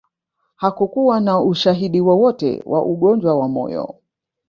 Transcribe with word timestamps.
Hakukuwa 0.55 1.19
na 1.19 1.41
ushahidi 1.41 2.01
wowote 2.01 2.63
wa 2.65 2.85
ugonjwa 2.85 3.37
wa 3.39 3.47
moyo 3.47 3.95